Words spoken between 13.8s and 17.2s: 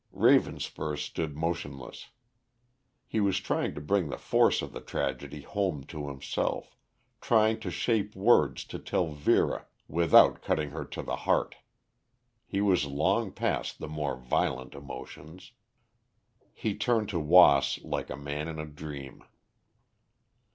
more violent emotions. He turned to